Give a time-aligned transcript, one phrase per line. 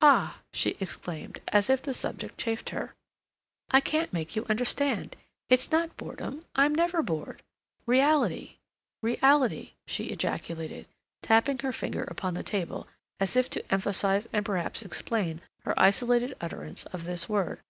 [0.00, 2.94] "Ah," she exclaimed, as if the subject chafed her,
[3.70, 5.16] "I can't make you understand.
[5.50, 7.42] It's not boredom—I'm never bored.
[7.84, 10.86] Reality—reality," she ejaculated,
[11.22, 12.88] tapping her finger upon the table
[13.20, 17.60] as if to emphasize and perhaps explain her isolated utterance of this word.